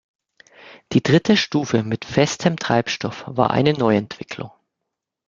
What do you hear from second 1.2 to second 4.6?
Stufe mit festem Treibstoff war eine Neuentwicklung.